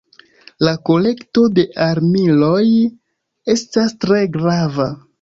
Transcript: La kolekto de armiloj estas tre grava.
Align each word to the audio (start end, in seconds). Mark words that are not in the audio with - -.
La 0.67 0.71
kolekto 0.89 1.43
de 1.59 1.67
armiloj 1.89 2.65
estas 3.57 3.99
tre 4.03 4.23
grava. 4.39 4.95